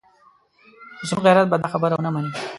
زموږ 1.07 1.21
غیرت 1.25 1.47
به 1.51 1.57
دا 1.63 1.67
خبره 1.73 1.93
ونه 1.97 2.09
مني. 2.13 2.31